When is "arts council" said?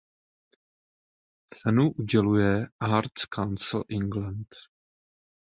2.79-3.83